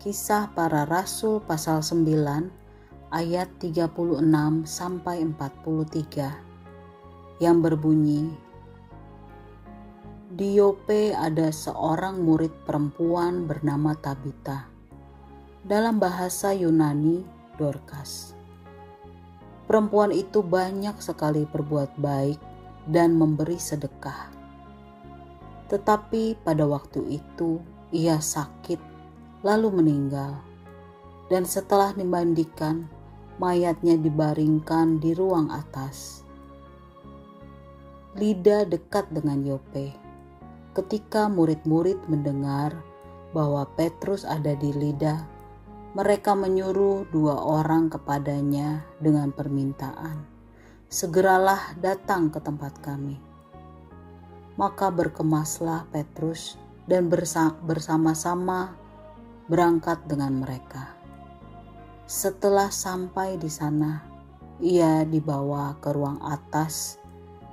Kisah 0.01 0.49
Para 0.57 0.89
Rasul 0.89 1.37
pasal 1.45 1.85
9 1.85 3.13
ayat 3.13 3.45
36 3.61 3.93
sampai 4.65 5.21
43 5.21 7.37
yang 7.37 7.61
berbunyi 7.61 8.33
Di 10.33 10.57
Yope 10.57 11.13
ada 11.13 11.53
seorang 11.53 12.17
murid 12.21 12.53
perempuan 12.65 13.49
bernama 13.49 13.97
Tabita. 13.97 14.69
Dalam 15.65 15.97
bahasa 15.97 16.53
Yunani, 16.53 17.25
Dorcas. 17.57 18.37
Perempuan 19.65 20.13
itu 20.13 20.45
banyak 20.45 21.01
sekali 21.01 21.49
berbuat 21.49 21.97
baik 21.97 22.37
dan 22.85 23.17
memberi 23.17 23.57
sedekah 23.57 24.36
tetapi 25.67 26.39
pada 26.41 26.63
waktu 26.63 27.19
itu 27.19 27.59
ia 27.91 28.19
sakit 28.19 28.79
lalu 29.45 29.69
meninggal. 29.79 30.39
Dan 31.27 31.43
setelah 31.43 31.91
dimandikan, 31.91 32.87
mayatnya 33.37 33.99
dibaringkan 33.99 35.03
di 35.03 35.11
ruang 35.11 35.51
atas. 35.51 36.23
Lida 38.17 38.63
dekat 38.65 39.11
dengan 39.11 39.43
Yope. 39.43 39.93
Ketika 40.73 41.27
murid-murid 41.27 41.99
mendengar 42.07 42.73
bahwa 43.35 43.67
Petrus 43.75 44.23
ada 44.23 44.55
di 44.55 44.71
Lida, 44.71 45.21
mereka 45.93 46.37
menyuruh 46.37 47.09
dua 47.09 47.37
orang 47.37 47.89
kepadanya 47.89 48.85
dengan 49.01 49.33
permintaan, 49.33 50.23
"Segeralah 50.87 51.75
datang 51.77 52.29
ke 52.29 52.39
tempat 52.41 52.77
kami." 52.81 53.26
Maka 54.57 54.89
berkemaslah 54.89 55.85
Petrus 55.93 56.57
dan 56.89 57.07
bersama-sama 57.61 58.73
berangkat 59.45 60.01
dengan 60.09 60.41
mereka. 60.41 60.97
Setelah 62.09 62.73
sampai 62.73 63.37
di 63.37 63.51
sana, 63.51 64.01
ia 64.57 65.05
dibawa 65.05 65.77
ke 65.77 65.93
ruang 65.93 66.17
atas 66.25 66.97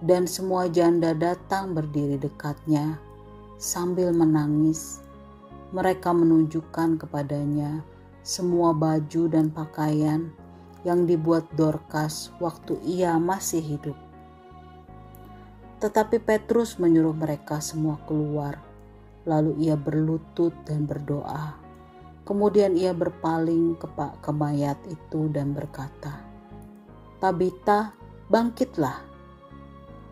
dan 0.00 0.24
semua 0.24 0.66
janda 0.72 1.12
datang 1.12 1.76
berdiri 1.76 2.16
dekatnya 2.16 2.96
sambil 3.60 4.14
menangis. 4.14 5.04
Mereka 5.74 6.14
menunjukkan 6.14 7.02
kepadanya 7.02 7.82
semua 8.24 8.72
baju 8.72 9.28
dan 9.28 9.52
pakaian 9.52 10.32
yang 10.86 11.04
dibuat 11.04 11.44
Dorcas 11.58 12.30
waktu 12.40 12.78
ia 12.86 13.18
masih 13.20 13.60
hidup. 13.60 13.98
Tetapi 15.82 16.22
Petrus 16.22 16.78
menyuruh 16.78 17.14
mereka 17.14 17.58
semua 17.58 17.98
keluar. 18.04 18.58
Lalu 19.24 19.56
ia 19.64 19.74
berlutut 19.74 20.52
dan 20.68 20.84
berdoa. 20.84 21.56
Kemudian 22.24 22.72
ia 22.76 22.96
berpaling 22.96 23.76
ke, 23.76 23.88
ke 23.94 24.32
mayat 24.32 24.80
itu 24.88 25.28
dan 25.28 25.52
berkata, 25.52 26.24
Tabita, 27.20 27.92
bangkitlah. 28.32 29.00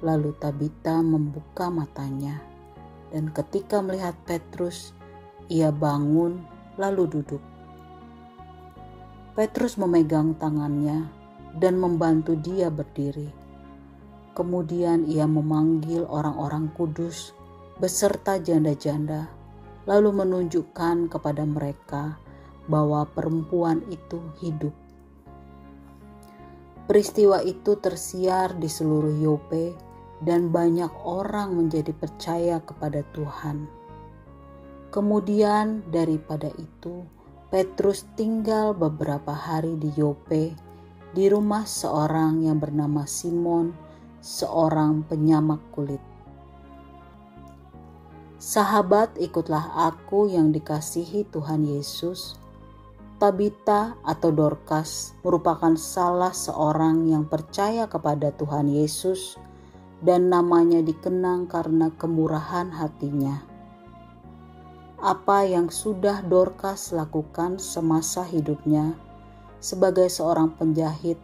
Lalu 0.04 0.36
Tabita 0.36 1.00
membuka 1.00 1.72
matanya, 1.72 2.36
dan 3.12 3.32
ketika 3.32 3.80
melihat 3.80 4.16
Petrus, 4.28 4.92
ia 5.48 5.72
bangun 5.72 6.40
lalu 6.80 7.08
duduk. 7.08 7.40
Petrus 9.32 9.80
memegang 9.80 10.36
tangannya 10.36 11.08
dan 11.56 11.80
membantu 11.80 12.36
dia 12.36 12.68
berdiri. 12.68 13.41
Kemudian 14.32 15.04
ia 15.04 15.28
memanggil 15.28 16.08
orang-orang 16.08 16.72
kudus 16.72 17.36
beserta 17.76 18.40
janda-janda, 18.40 19.28
lalu 19.84 20.24
menunjukkan 20.24 21.12
kepada 21.12 21.44
mereka 21.44 22.16
bahwa 22.64 23.04
perempuan 23.04 23.84
itu 23.92 24.22
hidup. 24.40 24.72
Peristiwa 26.88 27.44
itu 27.44 27.76
tersiar 27.76 28.56
di 28.56 28.72
seluruh 28.72 29.14
Yope 29.20 29.76
dan 30.22 30.48
banyak 30.48 30.90
orang 31.02 31.58
menjadi 31.58 31.92
percaya 31.92 32.62
kepada 32.62 33.02
Tuhan. 33.12 33.66
Kemudian 34.92 35.88
daripada 35.88 36.52
itu, 36.56 37.04
Petrus 37.52 38.08
tinggal 38.16 38.72
beberapa 38.72 39.32
hari 39.32 39.76
di 39.76 39.92
Yope 39.92 40.56
di 41.12 41.28
rumah 41.28 41.68
seorang 41.68 42.44
yang 42.44 42.56
bernama 42.56 43.04
Simon 43.04 43.72
seorang 44.22 45.02
penyamak 45.02 45.58
kulit. 45.74 45.98
Sahabat, 48.38 49.18
ikutlah 49.18 49.90
aku 49.90 50.30
yang 50.30 50.54
dikasihi 50.54 51.26
Tuhan 51.26 51.66
Yesus. 51.66 52.38
Tabita 53.18 53.94
atau 54.02 54.34
Dorcas 54.34 55.14
merupakan 55.22 55.78
salah 55.78 56.34
seorang 56.34 57.06
yang 57.06 57.22
percaya 57.22 57.86
kepada 57.86 58.34
Tuhan 58.34 58.66
Yesus 58.66 59.38
dan 60.02 60.26
namanya 60.26 60.82
dikenang 60.82 61.46
karena 61.46 61.94
kemurahan 61.94 62.66
hatinya. 62.74 63.46
Apa 64.98 65.46
yang 65.46 65.70
sudah 65.70 66.22
Dorcas 66.26 66.90
lakukan 66.90 67.62
semasa 67.62 68.26
hidupnya 68.26 68.98
sebagai 69.62 70.10
seorang 70.10 70.50
penjahit 70.58 71.18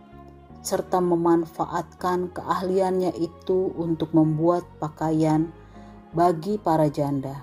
serta 0.69 1.00
memanfaatkan 1.00 2.29
keahliannya 2.37 3.17
itu 3.17 3.73
untuk 3.73 4.12
membuat 4.12 4.69
pakaian 4.76 5.49
bagi 6.12 6.61
para 6.61 6.93
janda. 6.93 7.41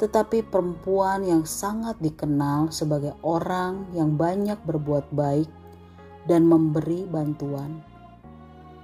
Tetapi 0.00 0.48
perempuan 0.48 1.20
yang 1.28 1.44
sangat 1.44 2.00
dikenal 2.00 2.72
sebagai 2.72 3.12
orang 3.20 3.84
yang 3.92 4.16
banyak 4.16 4.56
berbuat 4.64 5.12
baik 5.12 5.52
dan 6.24 6.48
memberi 6.48 7.04
bantuan, 7.04 7.84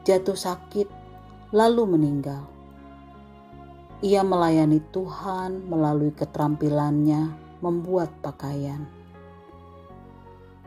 jatuh 0.04 0.36
sakit 0.36 0.92
lalu 1.56 1.96
meninggal. 1.96 2.44
Ia 4.04 4.20
melayani 4.20 4.84
Tuhan 4.92 5.64
melalui 5.64 6.12
keterampilannya 6.12 7.32
membuat 7.64 8.12
pakaian. 8.20 8.84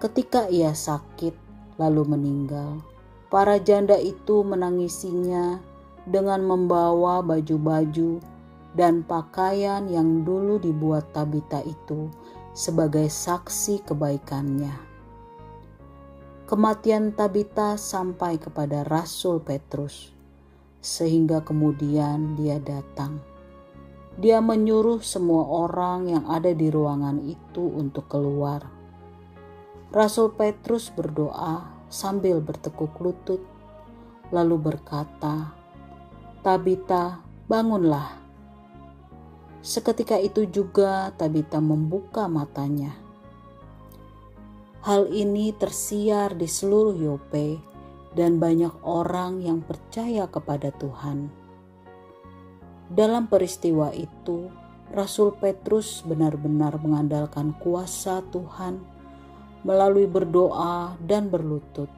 Ketika 0.01 0.49
ia 0.49 0.73
sakit, 0.75 1.50
lalu 1.81 2.05
meninggal. 2.05 2.77
Para 3.33 3.57
janda 3.57 3.97
itu 3.97 4.45
menangisinya 4.45 5.57
dengan 6.05 6.45
membawa 6.45 7.25
baju-baju 7.25 8.21
dan 8.77 9.01
pakaian 9.01 9.89
yang 9.89 10.21
dulu 10.21 10.61
dibuat 10.61 11.09
Tabita 11.09 11.65
itu 11.65 12.13
sebagai 12.53 13.09
saksi 13.09 13.81
kebaikannya. 13.89 14.93
Kematian 16.45 17.15
Tabita 17.15 17.79
sampai 17.79 18.35
kepada 18.35 18.83
Rasul 18.83 19.39
Petrus, 19.39 20.11
sehingga 20.83 21.39
kemudian 21.41 22.35
dia 22.35 22.59
datang. 22.59 23.23
Dia 24.19 24.43
menyuruh 24.43 24.99
semua 24.99 25.47
orang 25.47 26.11
yang 26.11 26.25
ada 26.27 26.51
di 26.51 26.67
ruangan 26.67 27.23
itu 27.23 27.63
untuk 27.63 28.11
keluar 28.11 28.81
Rasul 29.91 30.31
Petrus 30.31 30.87
berdoa 30.87 31.67
sambil 31.91 32.39
bertekuk 32.39 32.95
lutut, 33.03 33.43
lalu 34.31 34.71
berkata, 34.71 35.51
"Tabita, 36.39 37.19
bangunlah." 37.51 38.17
Seketika 39.61 40.17
itu 40.17 40.49
juga 40.49 41.13
Tabita 41.13 41.61
membuka 41.61 42.25
matanya. 42.25 42.97
Hal 44.81 45.13
ini 45.13 45.53
tersiar 45.53 46.33
di 46.33 46.49
seluruh 46.49 46.97
Yope 46.97 47.61
dan 48.17 48.41
banyak 48.41 48.73
orang 48.81 49.37
yang 49.45 49.61
percaya 49.61 50.25
kepada 50.25 50.73
Tuhan. 50.73 51.29
Dalam 52.89 53.29
peristiwa 53.29 53.93
itu, 53.93 54.49
Rasul 54.91 55.31
Petrus 55.39 56.03
benar-benar 56.03 56.75
mengandalkan 56.81 57.55
kuasa 57.61 58.19
Tuhan 58.33 58.83
melalui 59.61 60.09
berdoa 60.09 60.97
dan 61.05 61.29
berlutut. 61.29 61.89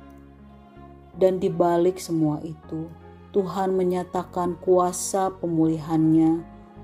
Dan 1.13 1.37
di 1.37 1.47
balik 1.47 2.01
semua 2.01 2.41
itu, 2.41 2.89
Tuhan 3.33 3.73
menyatakan 3.73 4.57
kuasa 4.61 5.29
pemulihannya 5.41 6.41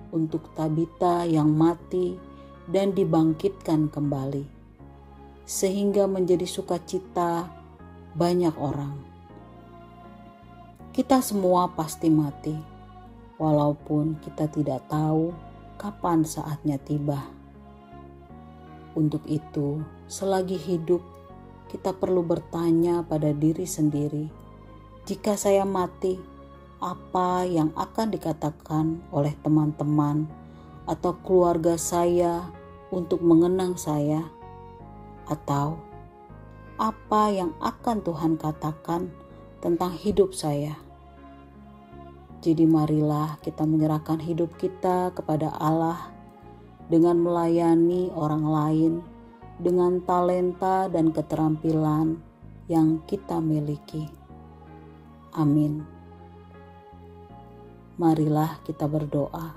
untuk 0.10 0.54
Tabita 0.54 1.26
yang 1.26 1.50
mati 1.54 2.18
dan 2.70 2.94
dibangkitkan 2.94 3.90
kembali, 3.90 4.46
sehingga 5.46 6.06
menjadi 6.06 6.46
sukacita 6.46 7.50
banyak 8.14 8.54
orang. 8.58 8.94
Kita 10.94 11.22
semua 11.22 11.70
pasti 11.74 12.10
mati, 12.10 12.54
walaupun 13.38 14.22
kita 14.22 14.50
tidak 14.50 14.86
tahu 14.90 15.34
kapan 15.78 16.22
saatnya 16.22 16.78
tiba. 16.82 17.39
Untuk 18.98 19.22
itu, 19.30 19.82
selagi 20.10 20.58
hidup, 20.58 21.02
kita 21.70 21.94
perlu 21.94 22.26
bertanya 22.26 23.06
pada 23.06 23.30
diri 23.30 23.70
sendiri: 23.70 24.26
"Jika 25.06 25.38
saya 25.38 25.62
mati, 25.66 26.18
apa 26.80 27.44
yang 27.46 27.70
akan 27.76 28.08
dikatakan 28.10 29.04
oleh 29.14 29.36
teman-teman 29.44 30.26
atau 30.90 31.14
keluarga 31.22 31.78
saya 31.78 32.50
untuk 32.90 33.22
mengenang 33.22 33.78
saya, 33.78 34.26
atau 35.30 35.78
apa 36.80 37.30
yang 37.30 37.52
akan 37.60 38.02
Tuhan 38.02 38.34
katakan 38.40 39.14
tentang 39.60 39.94
hidup 39.94 40.32
saya. 40.32 40.80
Jadi, 42.40 42.64
marilah 42.64 43.36
kita 43.44 43.68
menyerahkan 43.68 44.24
hidup 44.24 44.56
kita 44.56 45.12
kepada 45.12 45.52
Allah 45.60 46.16
dengan 46.90 47.22
melayani 47.22 48.10
orang 48.18 48.44
lain 48.44 48.94
dengan 49.62 50.02
talenta 50.04 50.90
dan 50.90 51.14
keterampilan 51.14 52.18
yang 52.66 53.04
kita 53.06 53.38
miliki. 53.38 54.10
Amin. 55.38 55.86
Marilah 58.00 58.64
kita 58.64 58.88
berdoa. 58.88 59.52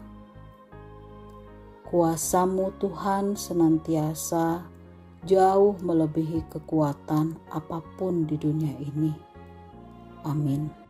Kuasamu 1.87 2.75
Tuhan 2.81 3.39
senantiasa 3.39 4.67
jauh 5.23 5.79
melebihi 5.79 6.51
kekuatan 6.51 7.39
apa 7.55 7.79
pun 7.95 8.27
di 8.27 8.35
dunia 8.35 8.75
ini. 8.83 9.12
Amin. 10.27 10.82